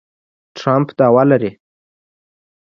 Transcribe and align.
ټرمپ 0.57 0.87
دعوه 0.99 1.23
لري 1.31 1.51